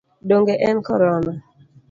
Donge 0.29 0.55
en 0.69 0.81
Korona? 0.87 1.33